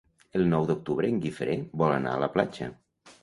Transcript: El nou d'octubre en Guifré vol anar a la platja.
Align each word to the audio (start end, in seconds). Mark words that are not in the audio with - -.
El 0.37 0.43
nou 0.53 0.63
d'octubre 0.69 1.11
en 1.13 1.19
Guifré 1.25 1.57
vol 1.83 1.93
anar 1.97 2.17
a 2.17 2.21
la 2.27 2.31
platja. 2.39 2.73